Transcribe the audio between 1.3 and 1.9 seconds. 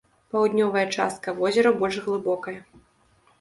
возера